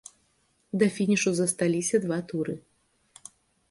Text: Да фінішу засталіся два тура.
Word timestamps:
Да 0.79 0.87
фінішу 0.95 1.29
засталіся 1.41 1.97
два 2.09 2.21
тура. 2.29 2.55